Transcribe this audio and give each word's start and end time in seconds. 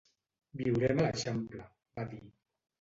Viurem 0.61 1.03
a 1.03 1.05
l'Eixample 1.05 1.69
—va 1.77 2.09
dir. 2.17 2.25